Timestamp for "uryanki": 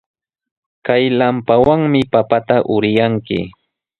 2.75-3.39